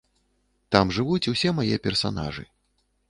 [0.75, 2.43] Там жывуць усе мае персанажы.